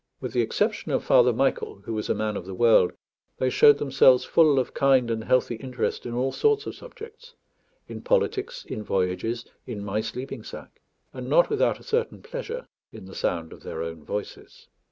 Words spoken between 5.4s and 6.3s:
interest in